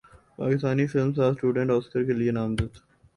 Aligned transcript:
Pakistani 0.37 0.85
film 0.87 1.13
ساز 1.13 1.35
student 1.35 1.71
Oscar 1.71 2.03
کے 2.05 2.13
لیے 2.13 2.31
نامزد 2.31 2.73